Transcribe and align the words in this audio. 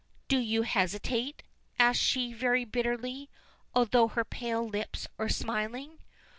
"Do 0.27 0.39
you 0.39 0.63
hesitate?" 0.63 1.43
asks 1.77 2.03
she 2.03 2.33
very 2.33 2.65
bitterly, 2.65 3.29
although 3.75 4.07
her 4.07 4.25
pale 4.25 4.67
lips 4.67 5.07
are 5.19 5.29
smiling. 5.29 5.99